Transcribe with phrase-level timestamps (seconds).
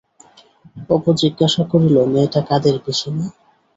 [0.89, 3.25] অপু জিজ্ঞাসা করিল-মেয়েটা কাদের পিসিমা?